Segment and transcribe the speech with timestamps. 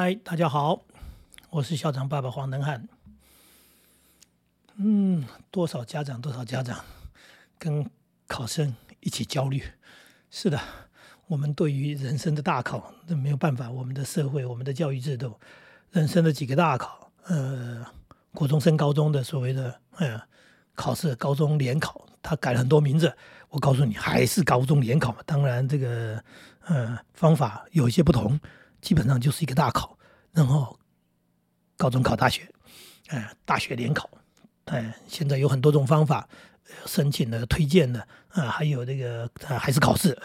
[0.00, 0.80] 嗨，大家好，
[1.50, 2.88] 我是校长爸爸黄登汉。
[4.76, 6.84] 嗯，多少家长，多少家长
[7.58, 7.84] 跟
[8.28, 9.60] 考生一起焦虑。
[10.30, 10.60] 是的，
[11.26, 13.68] 我们对于人生的大考，那没有办法。
[13.68, 15.34] 我们的社会，我们的教育制度，
[15.90, 17.84] 人生的几个大考，呃，
[18.32, 20.22] 国中升高中的所谓的呃
[20.76, 23.12] 考试，高中联考，他改了很多名字。
[23.48, 25.18] 我告诉你，还是高中联考嘛。
[25.26, 26.22] 当然，这个
[26.66, 28.38] 呃方法有一些不同。
[28.80, 29.98] 基本上就是一个大考，
[30.32, 30.78] 然后
[31.76, 32.48] 高中考大学，
[33.08, 34.08] 哎，大学联考，
[34.66, 36.28] 哎，现在有很多种方法
[36.86, 40.16] 申请的、推荐的啊，还有这个啊，还是考试。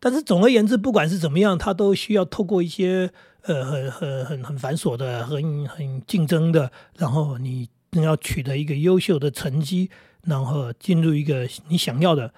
[0.00, 3.10] 但是总而言之，不管是怎么样，它都需要透过一些
[3.42, 9.90] 呃很很很很繁琐的、很很竞争的，然后你要取得一个优秀的成绩，
[10.22, 12.32] 然后进入一个你想要的。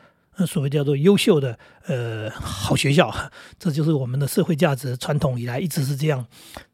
[0.47, 3.13] 所谓叫做优秀的呃好学校，
[3.59, 6.27] 这就是我们的社会价值传统以来一直是这样。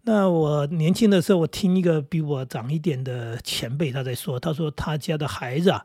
[0.03, 5.85] 那我年轻的时候，我听一个比我长一点的前辈他在说，他说他家的孩子啊，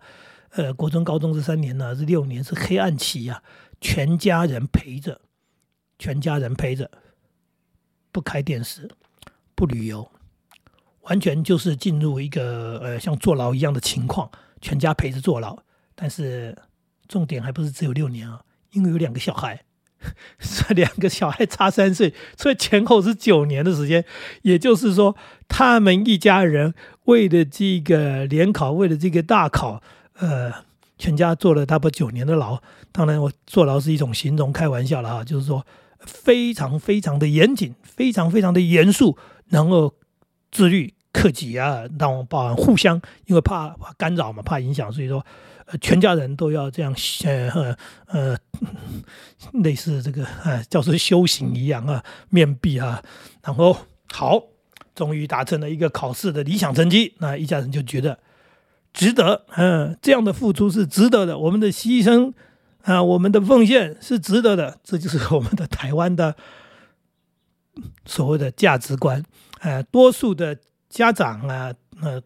[0.51, 3.41] 呃，国中、高中这三年呢，这六年是黑暗期啊，
[3.79, 5.21] 全家人陪着，
[5.97, 6.89] 全家人陪着，
[8.11, 8.89] 不开电视，
[9.55, 10.09] 不旅游，
[11.01, 14.29] 完全就是进入一个呃像坐牢一样的情况，
[14.61, 15.57] 全家陪着坐牢，
[15.95, 16.57] 但是。
[17.11, 18.39] 重点还不是只有六年啊，
[18.71, 19.65] 因为有两个小孩，
[20.39, 24.05] 这两个小孩差三岁，所以前后是九年的时间。
[24.43, 25.13] 也就是说，
[25.49, 26.73] 他们一家人
[27.03, 29.83] 为了这个联考，为了这个大考，
[30.19, 30.53] 呃，
[30.97, 32.61] 全家坐了差不多九年的牢。
[32.93, 35.67] 当然，我坐牢是一种形容，开玩笑了啊，就是说
[35.99, 39.17] 非常非常的严谨，非常非常的严肃，
[39.49, 39.93] 然后
[40.49, 45.25] 自律、克己啊，让包含互相，因为怕怕干扰嘛，怕影响，所以说。
[45.79, 47.77] 全家人都要这样，呃
[48.07, 48.37] 呃，
[49.63, 53.01] 类似这个呃，叫做修行一样啊，面壁啊，
[53.43, 53.77] 然后
[54.11, 54.41] 好，
[54.93, 58.19] 终于达成了一个考试的理想成绩，那一家人就觉得
[58.93, 62.33] 值得，嗯，这样的付出是值得的，我们的牺牲
[62.81, 66.35] 啊，我们的奉献是值得的，这就是我们的台湾的
[68.05, 69.23] 所谓的价值观，
[69.59, 70.57] 呃，多数的
[70.89, 72.21] 家长啊，呃。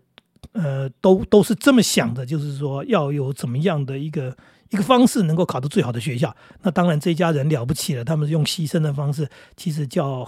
[0.56, 4.36] 呃，都都是这么想的，就是说要有怎么样的一个
[4.70, 6.34] 一个方式能够考到最好的学校。
[6.64, 10.26] 那当然，这家人了不起了，他们用牺牲的方式，其实叫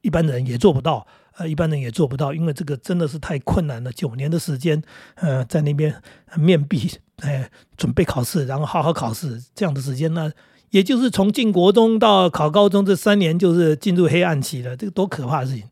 [0.00, 1.06] 一般人也做不到。
[1.36, 3.92] 呃，一般人也做不到，因为这个真的是太困难了。
[3.92, 4.80] 九年的时间，
[5.16, 6.00] 呃，在那边
[6.36, 6.88] 面壁，
[7.18, 10.30] 哎，准备考试，然后好好考试，这样的时间呢，
[10.70, 14.76] 也就是从进国中到考高中这三年，就是进入黑暗期了。
[14.76, 15.64] 这个多可怕的事情！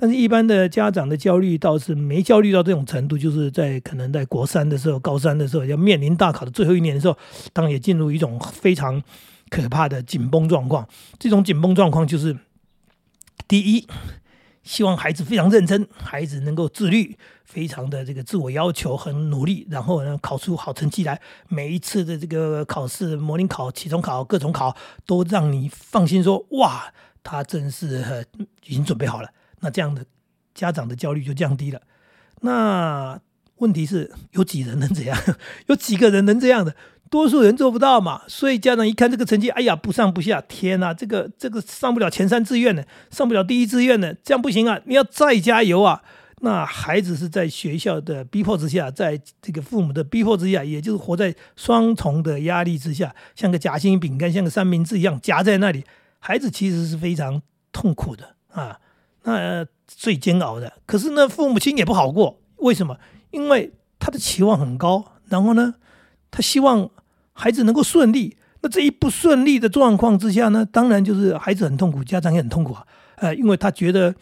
[0.00, 7.18] 但是，一般的家长的焦虑倒是没焦虑到这种程度，就是在可能在国三的时候、高三的时候，要面临大考的最后一年的时候，
[7.52, 9.02] 当然也进入一种非常
[9.50, 10.86] 可怕的紧绷状况。
[11.18, 12.38] 这种紧绷状况就是：
[13.48, 13.88] 第一，
[14.62, 21.20] 希望孩子非常认真，孩子能够自律，非常的这个自我要求，很努力，然后呢考出好成绩来。
[21.48, 26.92] 每一次的这个考试、模拟考、期中考、各种考，都让你放心说：哇，
[27.24, 28.24] 他真是
[28.64, 29.28] 已经准备好了。
[29.60, 30.04] 那这样的
[30.54, 31.80] 家长的焦虑就降低了。
[32.40, 33.20] 那
[33.56, 35.18] 问题是有几人能这样？
[35.66, 36.74] 有几个人能这样的？
[37.10, 38.22] 多数人做不到嘛。
[38.28, 44.80] 所以家长一看这个成绩，哎呀，不上不下，天哪，这个这个上不了前三志愿的，上不了第一志愿的，这样不行啊！
[44.84, 46.02] 你要再加油啊！
[46.40, 55.82] 那孩子是在学校的逼迫之下，在这个父母的逼迫之下，也就是活在双重的压力之下，像个夹心饼干，像个三明治一样夹在那里。
[56.20, 57.42] 孩子其实是非常
[57.72, 58.78] 痛苦的啊。
[59.24, 62.40] 那最煎熬的，可是呢，父母亲也不好过。
[62.58, 62.98] 为什么？
[63.30, 65.74] 因为他的期望很高，然后呢，
[66.30, 66.88] 他希望
[67.32, 68.36] 孩子能够顺利。
[68.62, 72.86] 那这一不顺利的状况之下呢，当然就是孩子很痛苦，家长也很痛苦啊。
[73.16, 74.14] 呃，因为他觉得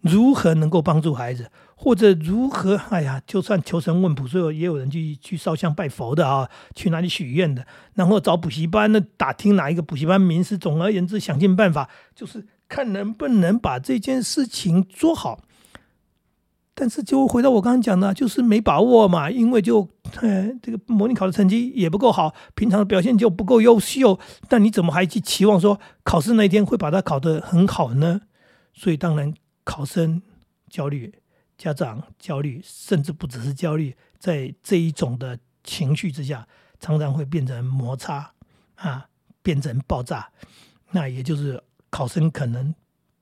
[0.00, 10.58] 如何能够帮助孩子，或者如何，哎呀，就算求神问卜，最后也有人去去烧香拜佛的啊，去哪里许愿的，然后找补习班呢，打听哪一个补习班名师。
[10.58, 12.46] 总而言之，想尽办法就是。
[12.68, 15.40] 看能不能把这件事情做好，
[16.74, 19.88] 但是就回到我刚刚讲的，就是没把握嘛，因为就
[20.20, 28.20] 呃这个模拟考的成绩也不够好，平常的表现就不够优秀，但你怎么还去期望说考试那一天会把它考得很好呢？
[28.74, 29.32] 所以当然
[29.64, 30.20] 考生
[30.68, 31.14] 焦虑，
[31.56, 36.46] 家长焦虑，甚至不只是焦虑，在这一种的情绪之下，
[36.78, 38.32] 常常会变成摩擦
[38.74, 39.08] 啊，
[39.42, 40.28] 变成爆炸，
[40.90, 41.62] 那也就是。
[41.90, 42.74] 考生可能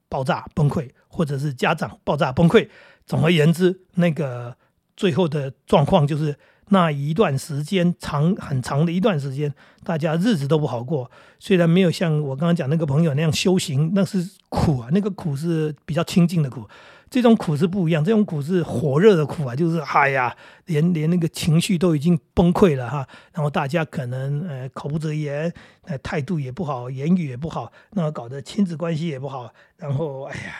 [0.08, 2.68] 爆炸崩溃，或者是家长爆炸崩溃。
[3.06, 4.56] 总而言之，那个
[4.96, 6.36] 最后的状况就是
[6.68, 9.54] 那一段时间长很长的一段时间，
[9.84, 11.08] 大家日子都不好过。
[11.38, 14.18] 虽然没有像我刚刚讲那个朋友那样修行，那是
[14.48, 16.68] 苦啊，那个苦是比较清净的苦。
[17.08, 23.06] 这种苦是不一样，这种苦是火热的苦啊，就是哎呀，连连那个情绪都已经崩溃了哈。
[23.32, 25.52] 然后大家可能呃口不择言，
[25.84, 29.52] 呃态度也不好，言语也不好，那搞得亲子关系也不好。
[29.76, 30.52] 然后哎呀，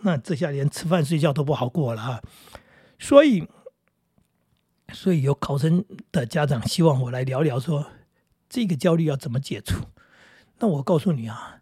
[0.00, 2.22] 那这下连吃饭睡觉都不好过了哈。
[2.98, 3.46] 所以。
[4.96, 7.86] 所以有考生的家长希望我来聊聊，说
[8.48, 9.84] 这个焦虑要怎么解除？
[10.58, 11.60] 那我告诉你啊，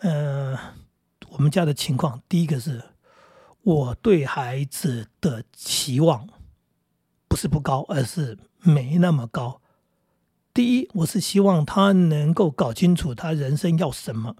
[0.00, 0.54] 呃，
[1.30, 2.82] 我们家的情况，第一个是
[3.62, 6.28] 我对孩子的期望
[7.26, 9.62] 不是不高，而是没那么高。
[10.52, 14.36] 第一，我是希望他能够搞清楚他人生要什么，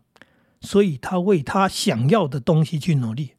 [0.60, 3.36] 所以他为他想要的东西去努力，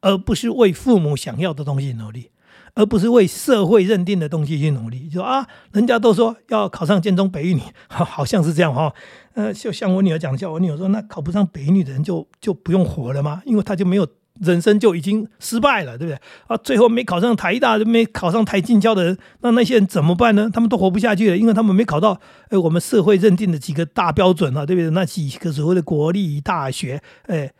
[0.00, 2.30] 而不是为父母想要的东西努力。
[2.74, 8.92] 而不是为社会认定的东西去努力，就说啊，人家都说要考上建中、北一女， 好像是这样哈。
[9.34, 13.42] 呃，就像我女儿讲，像我女儿说，那考不上北一女的人就就不用活了吗？
[13.44, 14.06] 因为他就没有
[14.40, 16.18] 人生就已经失败了，对不对？
[16.46, 20.50] 啊，最后没考上台大，没考上台进教的人，那那些人怎么办呢？
[20.52, 24.88] 他们都活不下去了，因为他们没考到呃我们社会认定的几个大标准啊，对不对？
[24.90, 27.52] 那几个所谓的国立大学，哎，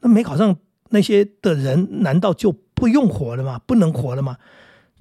[0.00, 0.54] 那没考上
[0.94, 2.56] 那些的人，难道就？
[2.76, 3.60] 不用活了吗？
[3.64, 4.36] 不能活了吗？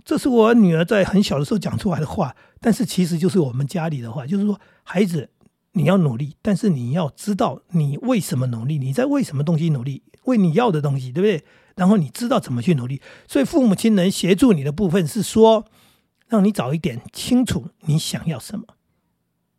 [0.06, 5.32] 这是我女儿在很小的时候讲出来的话，但是其实就是我们家里的话，就是说，孩子，
[5.72, 11.44] 你要努力，但是你要知道你为什么努力，你在为什么东西努力，为你要的东西，对不对？
[11.76, 15.66] 然后你知道怎么去努力，所以父母亲能协助你的部分是说，
[16.28, 18.66] 让你早一点清楚你想要什么。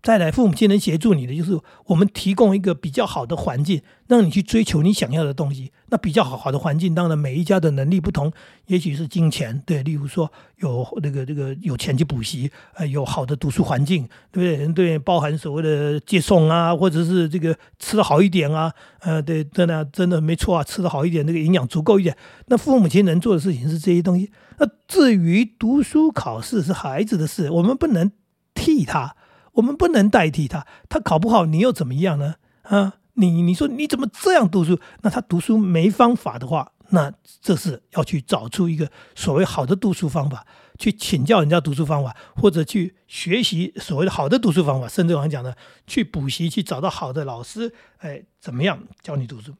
[0.04, 5.72] 再来，父母亲能协助你的，就是我们提供一个比较好的环境，让你去追求你想要的东西。
[5.88, 8.30] 那比较好好的环境，当然每一家的能力不同，
[8.66, 14.74] 也许是金钱，对，例如说有那个这个有钱去补习，呃，有好的读书环境，对不对？
[14.74, 22.14] 对，包含所谓的接送啊，或者是这个吃的好一点啊，呃，对，真的真的没错啊，吃的好一点，那个营养足够一点。
[22.48, 24.30] 那父母亲能做的事情是这些东西。
[24.58, 28.12] 那至于读书考试是孩子的事，我们不能
[28.52, 29.16] 替他。
[29.54, 32.36] 我们不能代替他，他考不好，你又怎么样呢？
[32.62, 34.78] 啊，你你说你怎么这样读书？
[35.02, 40.46] 那他读书没方法的话，那这是要去找出一个所谓好的读书方法，
[40.78, 49.54] 去请教人家读书方法，或者去学习所谓的好的读书方法，甚至我们讲的去补习，去找到好的老师，哎，怎么样教你读书？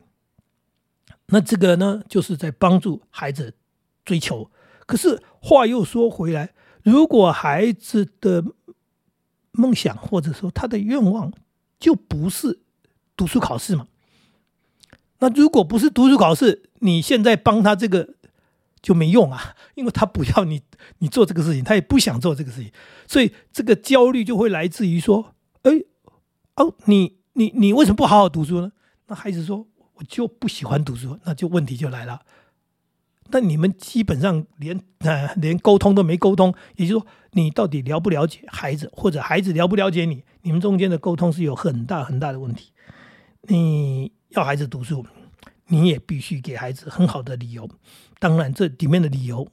[1.27, 3.55] 那这个呢，就是在帮助孩子
[4.05, 4.51] 追求。
[4.87, 6.53] 可是话又说回来，
[6.83, 8.45] 如果孩子的
[9.55, 11.33] 梦想或者说他的愿望
[11.81, 12.61] 就不是
[13.17, 13.89] 读书考试嘛？
[15.21, 18.15] 那如果不是读书考试，你现在帮他这个
[18.83, 20.61] 就没用啊， 因为他不要你
[20.99, 22.73] 你做这个事情，他也不想做这个事情，
[23.07, 25.73] 所以这个焦虑就会来自于说：哎
[26.57, 28.73] 哦，你你你为什么不好好读书呢？
[29.07, 32.23] 那孩子说：我就不喜欢读书，那就问题就来了。
[33.35, 42.71] 但你们基本上连呃连沟通都没沟通，也就是说，你到底了不了解孩子，或者孩子了不了解你，你们中间的沟通是有很大很大的问题。
[43.49, 45.05] 你要孩子读书，
[45.67, 47.69] 你也必须给孩子很好的理由。
[48.21, 49.49] 当然，这里面的理由，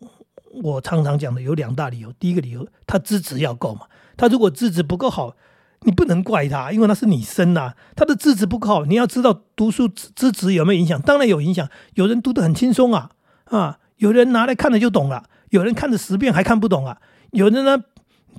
[0.62, 2.13] 我常常讲的有两大理由。
[2.19, 3.88] 第一个理由，他资质要够嘛。
[4.16, 5.36] 他如果资质不够好，
[5.81, 7.74] 你不能怪他，因为那是你生呐。
[7.95, 11.01] 他的资质不够好，你要知道读书资资质有没有影响？
[11.01, 11.68] 当然有影响。
[11.95, 13.10] 有人读得很轻松啊。
[13.51, 16.98] 啊，有人拿来看了就懂了，有人看了十遍还看不懂啊，
[17.31, 17.77] 有人呢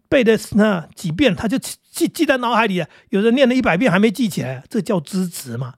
[0.09, 5.75] 背的那几遍他就记记在脑海里了，有人念了一百遍还没记起来，这叫资质嘛？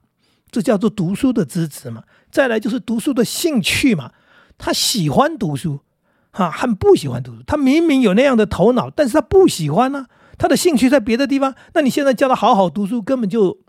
[0.49, 2.03] 这叫做读书的资质嘛？
[2.31, 4.11] 再来就是读书的兴趣嘛？
[4.57, 5.81] 他喜欢读书，
[6.31, 7.43] 哈，很不喜欢读书。
[7.45, 10.05] 他明明有那样的头脑，但是他不喜欢呢，
[10.37, 11.53] 他的兴趣在别的地方。
[11.73, 13.64] 那你现在叫他好好读书，根本就。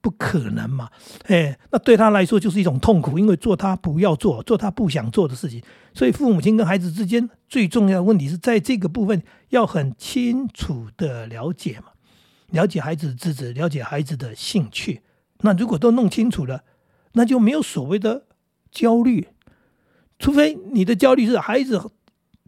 [0.00, 0.88] 不可能嘛？
[1.26, 5.62] 哎，那对他来说就是一种痛苦，因为做他不要做，做他不想做的事情。
[5.92, 11.92] 所以父母亲跟孩子之间最重要的问题是在这个部分要很清楚的了解嘛，
[12.50, 15.02] 了解孩子的资质，了解孩子的兴趣。
[15.40, 16.62] 那如果都弄清楚了，
[17.12, 18.24] 那就没有所谓的
[18.70, 19.28] 焦虑。
[20.18, 21.90] 除非你的焦虑是孩子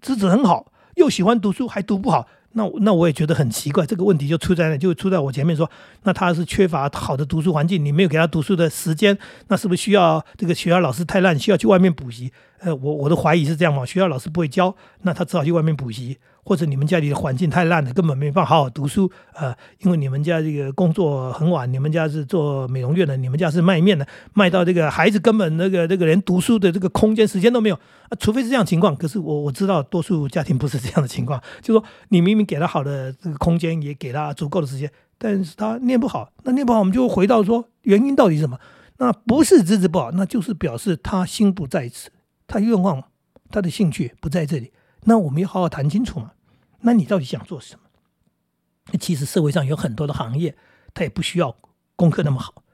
[0.00, 5.71] 资质很好，又喜欢读书还读不好，那那我也觉得很奇怪，这个问题就出在了，就出在我前面说，
[6.02, 9.16] 那他是缺乏好的读书环境，你没有给他读书的时间，
[9.49, 12.33] 那是不是需要这个学校老师太烂，需要去外面补习？
[12.61, 16.19] 呃，我我的怀疑是这样嘛，学校老师不会教，那他只好去外面补习。
[16.43, 19.55] 或者你们家里的环境太烂了，根本没办法好好读书啊！
[19.81, 27.75] 因为你们家这个工作很晚，你们家是做美容院的，你们家是卖面的，卖到这个孩子根本那个那个连读书的这个空间时间都没有
[28.09, 28.17] 啊！
[28.19, 38.59] 除非是这样情况，可是我我知道多数家庭不是这样的情况，就说你明明给他好的这个空间，也给他足够的时间，但是他念不好，那念不好，我们就回到说原因到底是什么？
[38.97, 42.11] 那不是资质不好，那就是表示他心不在此，
[42.50, 43.04] 他愿望、
[43.49, 44.73] 他的兴趣不在这里。
[45.04, 46.33] 那我们要好好谈清楚嘛？
[46.80, 48.99] 那你到底想做什么？
[48.99, 50.57] 其实社会上有很多的行业，
[50.92, 51.57] 他也不需要
[51.95, 52.64] 功课那么好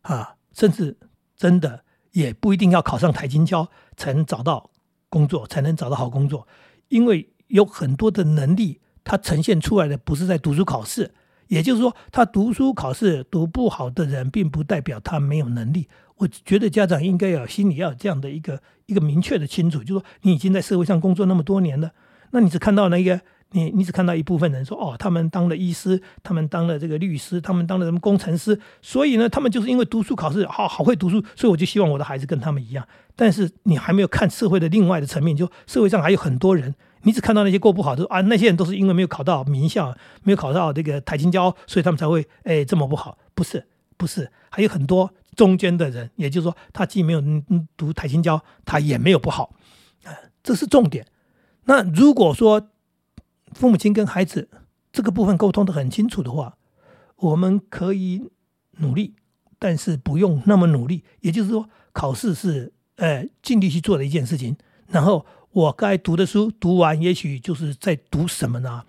[0.00, 0.96] 啊，甚至
[1.36, 4.70] 真的也不一定要考上台金交才能找到
[5.10, 6.48] 工作，才能找到好工作。
[6.88, 11.12] 因为有很多的能力，他呈现出来的不是在读书考试，
[11.48, 15.88] 也就是说，他读书考试读不好的人，并不代表他没有能力。
[16.20, 21.92] 我觉得家长应该要心里要有这样的一个一个明确的清楚，就是说你已经在社会上工作那么多年了，
[22.32, 23.18] 那你只看到那个
[23.52, 32.86] 你你只看到一部分人说哦，他们当了医师，他们当了这个律师，他们当了什么工程师，所以呢，他们就是因为读书考试好好会读书，所以我就希望我的孩子跟他们一样。
[33.16, 43.66] 但是你还没有看社会的另外的层面，就社会上还有很多人，你只看到那些过不好的啊，那些人都是因为没有考到名校，没有考到这个台青交，所以他们才会哎这么不好，不是
[44.00, 45.12] 不是，还有很多。
[45.36, 47.22] 中间的人，也就是说，他既没有
[47.76, 49.54] 读台青教，他也没有不好，
[50.04, 50.10] 啊，
[50.42, 51.06] 这是重点。
[51.64, 52.68] 那如果说
[53.52, 54.50] 父母亲跟孩子
[54.92, 56.58] 这个部分沟通的很清楚的话，
[57.16, 58.28] 我们可以
[58.78, 59.14] 努力，
[59.58, 61.04] 但是不用那么努力。
[61.20, 64.56] 也就是说，考试是呃尽力去做的一件事情。
[64.88, 68.84] 然后我该读的书读完，也许就是在读什么呢？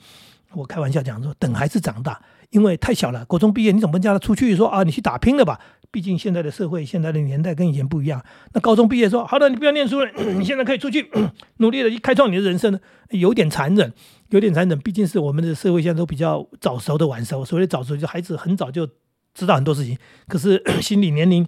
[0.54, 5.60] 我开玩笑讲说，等孩子长大，因为太小了，国中毕业，你总不能叫他出去说啊，你去打拼了吧？
[5.90, 8.24] 毕竟现在的社会，现在的年代跟以前不一样。
[8.54, 11.10] 那高中毕业说好的，你不要念书了， 你现在可以出去
[11.58, 12.80] 努力的去开创你的人生呢？
[13.10, 13.92] 有点残忍，
[14.30, 14.80] 有点残忍。
[14.80, 18.88] 毕竟是我们的社会现在都比较早熟的晚熟，所谓的早熟，就孩子很早就
[19.34, 19.98] 知道很多事情。
[20.28, 21.46] 可是 心理年龄，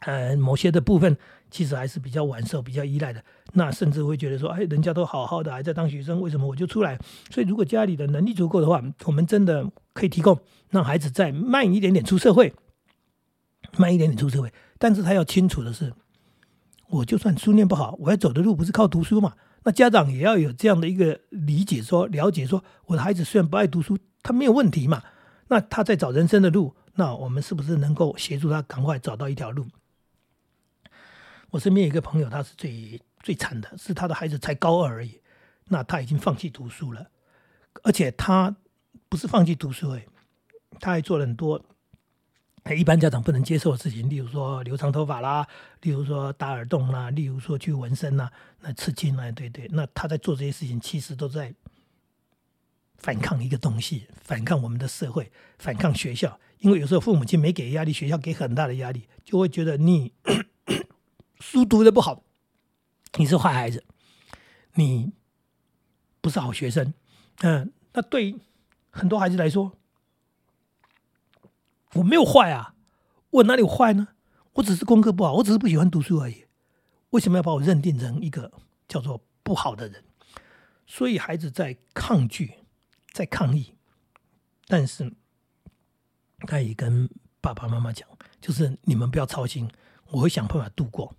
[0.00, 1.16] 呃，某些的部分
[1.50, 3.22] 其实还是比较晚熟、比较依赖的。
[3.52, 6.98] 那甚至会觉得说，哎，人家都好好的还在当学生，为什么我就出来？
[7.30, 10.38] 所以如果家里的能力足够的话，我们真的可以提供
[10.68, 12.54] 让孩子再慢一点点出社会。
[13.76, 15.92] 慢一点点出社会，但是他要清楚的是，
[16.88, 19.34] 我就算书念不好，我要走的路不是靠读书嘛？
[19.62, 25.02] 那家长也要有这样的一个理解，说了解，说我的孩子虽然不爱读书，他没有问题嘛？
[25.48, 29.66] 那他在找人生的路，那我们是不是能够协助他赶快找到一条路？
[31.50, 35.20] 我身边有一个朋友，他是最最惨的，是他的孩子才高二而已，
[35.66, 37.10] 那他已经放弃读书了，
[37.82, 38.56] 而且他
[39.08, 40.06] 不是放弃读书哎，
[40.80, 41.64] 他还做了很多。
[42.76, 45.48] 一般家长不能接受的事情，例如说留长头发啦，
[45.80, 51.52] 例如说打耳洞啦，例如说去纹身啦，那刺青啦，对对，那他在做这些事情，其实都在
[52.98, 56.38] 反抗一个东西，反抗我们的社会，反抗学校。
[56.58, 60.12] 因为有时候父母亲没给压力，学校给很大的压力，就会觉得你
[61.40, 62.22] 书读的不好，
[63.16, 63.84] 你是坏孩子，
[64.74, 65.12] 你
[66.20, 66.94] 不是好学生。
[67.38, 68.36] 嗯，那对
[68.90, 69.76] 很多孩子来说。
[71.94, 72.76] 我没有坏啊，
[73.30, 74.08] 我哪里有坏呢？
[74.52, 76.46] 我只是功课不好，我只是不喜欢读书而已。
[77.10, 78.52] 为什么要把我认定成一个
[78.86, 80.04] 叫做不好的人？
[80.86, 82.54] 所以孩子在抗拒，
[83.12, 83.74] 在抗议，
[84.68, 85.12] 但是
[86.46, 88.08] 他也跟爸爸妈妈讲，
[88.40, 89.68] 就是你们不要操心，
[90.10, 91.16] 我会想办法度过。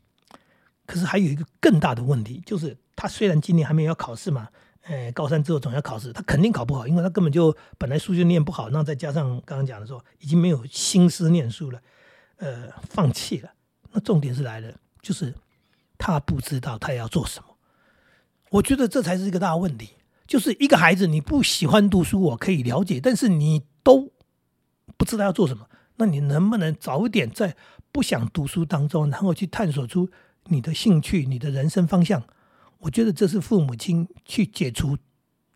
[0.92, 4.50] 可是还有一个更大的问题，就是他虽然今年还没有考试嘛。
[4.84, 11.80] 呃，高三之后总要考试，他肯定考不好，因为他根本就本来书就念不好，那再加上刚刚讲的说，已经没有心思念书了，
[12.38, 13.50] 呃，放弃了。
[13.92, 15.34] 那重点是来了，就是
[15.98, 17.46] 他不知道他要做什么。
[18.50, 19.92] 我觉得这才是一个大问题。
[20.28, 24.12] 就是一个孩子，你不喜欢读书，我可以了解，但是你都
[24.96, 25.68] 不知道要做什么，
[25.98, 27.56] 那你能不能早一点在
[27.92, 30.10] 不想读书当中，然后去探索出
[30.52, 32.22] 你的兴趣、你的人生方向？
[32.80, 34.98] 我觉得这是父母亲去解除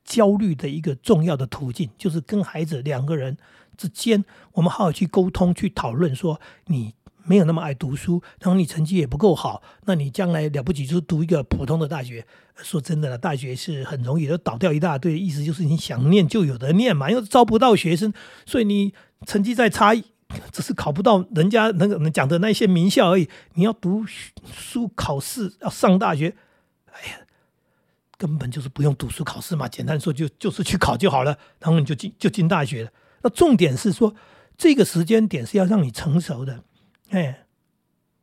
[0.04, 3.36] 焦虑的一个重要的途径，就是跟孩子两个人
[3.76, 4.24] 之间，
[4.54, 6.16] 我们好好去沟通、去讨论。
[6.16, 12.26] 说你没有那么爱读书，然后你成绩也不够好，那你将来了不起就是读一个普通的大学。
[12.58, 18.14] 说真的了，大学是很容易都倒掉一大堆，意思就是你想念就有的念嘛，因为招不到学生，
[18.46, 18.94] 所以你
[19.26, 19.94] 成绩再差，
[20.52, 23.30] 只是考不到人家那个能讲的那些名校而已。
[23.54, 26.36] 你要读书考试，要上大学。
[26.92, 27.18] 哎呀，
[28.18, 32.92] 根本就是不用读书考试嘛，简单说就就是去考就好了，然后你就进就进大学了。
[33.22, 34.16] 那重点是说
[34.58, 36.64] 这个时间点是要让你成熟的，
[37.10, 37.46] 哎，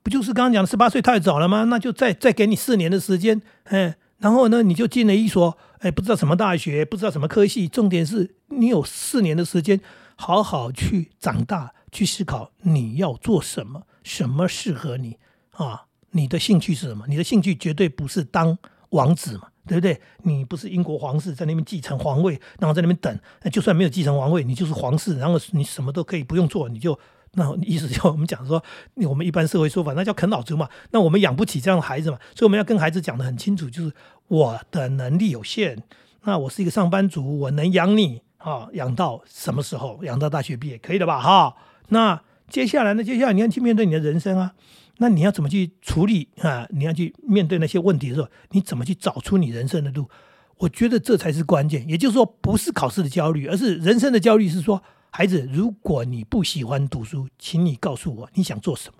[0.02, 1.64] 不就是刚刚讲的十八岁太早了吗？
[1.64, 7.68] 那就再再给你四年的时间，哎，然后呢你就进了一所哎不知道什么大学，不知道什么科系。
[7.68, 9.78] 重点是你有四年的时间，
[10.16, 15.18] 好好去长大，去思考你要做什么，什么适合你
[15.50, 15.82] 啊？
[16.12, 17.04] 你的兴趣是什么？
[17.06, 18.56] 你的兴趣绝对不是当
[18.90, 19.48] 王子嘛。
[19.64, 20.00] 对不对？
[20.24, 23.16] 你不是英国皇室在那边继承皇位，然后在那边等。
[23.48, 26.98] 就算没有继承皇位，你就是皇室，然后你什么都可以不用做，你就
[27.34, 28.62] 那意思就我们讲说，
[29.08, 30.68] 我们一般社会说法，那叫啃老族嘛。
[30.90, 33.92] 那我们养不起这样的孩子嘛，所以我们要跟孩子讲的很清楚，就是
[34.28, 35.78] 我的能力有限，
[36.24, 40.00] 那我是一个上班族，我能养你啊，养到什么时候？
[40.04, 41.20] 养到大学毕业可以的吧？
[41.20, 41.56] 哈，
[41.88, 43.02] 那接下来呢？
[43.02, 44.52] 接下来你要去面对你的人生啊。
[44.98, 46.66] 那你要怎么去处理啊？
[46.70, 50.08] 你要去面对那些问题的时候，你怎么去找出你人生的路？
[50.58, 51.88] 我觉得这才是关键。
[51.88, 54.48] 也就是说，不是考试的焦虑，而是人生的焦虑。
[54.48, 54.82] 是说，
[55.14, 58.98] 孩子，如果你不喜欢读书，请你告诉我你想做什么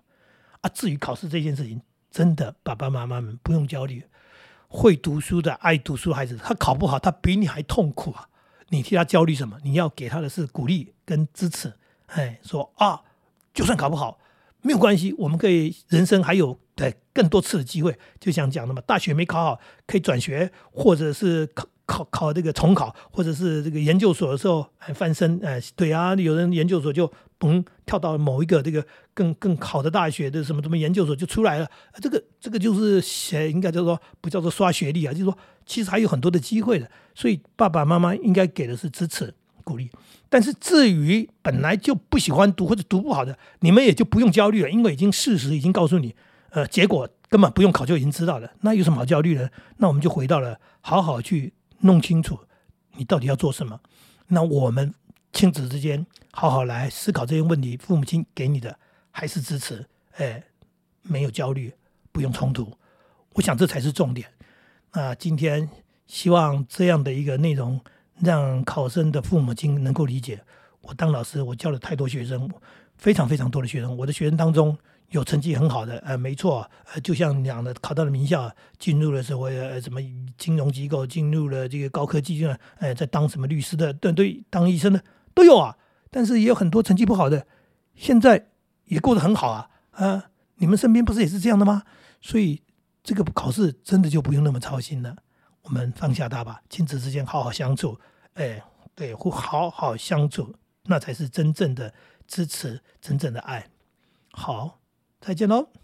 [0.61, 0.69] 啊？
[0.69, 4.05] 至于考试这件事情，真的爸爸妈妈们不用焦虑。
[4.69, 8.29] 会读书的、爱读书的孩子，他考不好，他比你还痛苦啊！
[8.69, 9.59] 你替他焦虑什么？
[9.65, 11.73] 你要给他的是鼓励跟支持。
[12.09, 13.03] 哎，说啊，
[13.55, 14.19] 就算考不好。
[14.61, 28.85] 没有关系，我们可以人生还有对更多次的机会，就像讲的嘛，大学没考好可以转学，或者是考考考这个重考，或者是这个研究所的时候还翻身，哎，对啊，有人研究所就嘣跳到某一个这个
[29.15, 31.69] 更更好的大学的什么什么研究所就出来了，
[32.01, 39.35] 这个这个就是写应该叫做不叫做刷学历啊，就是说其实还有很多的机会的，所以爸爸妈妈应该给的是支持。
[39.65, 39.89] 鼓励，
[40.29, 46.17] 但是至于本来就不喜欢读或者读不好的，你们也就不用焦虑了，因为已经事实已经告诉你，
[46.51, 49.49] 呃，结果根本不用考就已经知道了，那有什么好焦虑的？
[49.77, 52.39] 那我们就回到了好好去弄清楚
[52.97, 53.79] 你到底要做什么。
[54.27, 54.93] 那我们
[55.33, 58.77] 亲子之间好好来思考这些问题，父母亲给你的
[59.11, 59.87] 还是支持，
[60.17, 60.43] 哎，
[61.03, 61.73] 没有焦虑，
[62.11, 62.77] 不用冲突，
[63.35, 64.29] 我想这才是重点。
[64.93, 65.69] 那今天
[66.07, 67.81] 希望这样的一个内容。
[68.21, 70.41] 让考生的父母亲能够理解，
[70.83, 72.49] 我当老师，我教了太多学生，
[72.97, 73.97] 非常非常多的学生。
[73.97, 74.79] 我的学生当中
[75.13, 80.01] 有成绩很好的，呃，没错，呃，就像你讲的，考到了名校，进入了社会呃什么
[80.37, 82.45] 金融机构，进入了这个高科技，
[82.79, 85.03] 呃，在当什么律师的，对对，当医生的
[85.33, 85.77] 都有啊。
[86.11, 87.47] 但是也有很多成绩不好的，
[87.95, 88.49] 现在
[88.85, 89.71] 也过得很好啊。
[89.93, 91.85] 啊，你们身边不是也是这样的吗？
[92.21, 92.63] 所以
[93.03, 95.17] 这个考试真的就不用那么操心了，
[95.63, 97.99] 我们放下它吧，亲子之间好好相处。
[98.35, 98.63] 哎，
[98.95, 101.93] 对，会好好相处，那才是真正的
[102.27, 103.67] 支持，真正的爱。
[104.33, 104.81] 好，
[105.23, 105.82] 再见喽。